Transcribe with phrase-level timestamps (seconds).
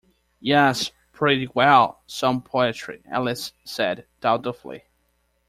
[0.39, 4.85] ‘Yes, pretty well—some poetry,’ Alice said doubtfully.